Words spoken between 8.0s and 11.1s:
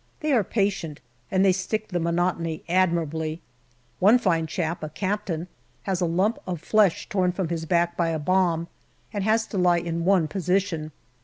a bomb, and has to lie in one position.